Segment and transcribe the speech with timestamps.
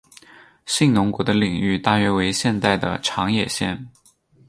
[0.65, 3.87] 信浓国的领域大约为现在的长野县。